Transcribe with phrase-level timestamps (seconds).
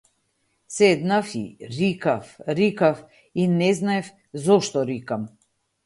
[0.75, 1.45] Седнав и
[1.77, 3.05] рикав, рикав
[3.41, 4.07] и не знаев
[4.43, 5.23] зошто рикам.